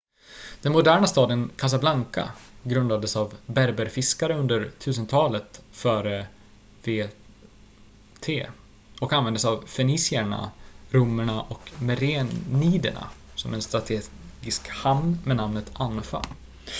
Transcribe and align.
den 0.61 0.71
moderna 0.71 1.07
staden 1.07 1.51
casablanca 1.57 2.31
grundades 2.63 3.15
av 3.15 3.33
berberfiskare 3.45 4.35
under 4.37 4.71
1000-talet 4.79 5.61
fvt 5.71 7.03
och 9.01 9.13
användes 9.13 9.45
av 9.45 9.63
fenicierna 9.65 10.51
romarna 10.91 11.41
och 11.41 11.71
mereniderna 11.81 13.09
som 13.35 13.53
en 13.53 13.61
strategisk 13.61 14.67
hamn 14.69 15.19
med 15.25 15.37
namnet 15.37 15.71
anfa 15.73 16.21